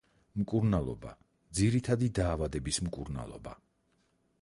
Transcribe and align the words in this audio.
მკურნალობა: 0.43 1.11
ძირითადი 1.59 2.09
დაავადების 2.21 2.83
მკურნალობა. 2.89 3.59